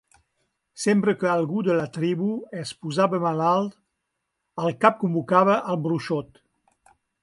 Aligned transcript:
Sempre 0.83 1.13
que 1.23 1.29
algú 1.33 1.61
de 1.67 1.75
la 1.81 1.85
tribu 1.99 2.31
es 2.63 2.73
posava 2.87 3.21
malalt, 3.27 3.79
el 4.67 4.77
cap 4.87 5.01
convocava 5.07 5.63
al 5.75 5.83
bruixot. 5.89 6.47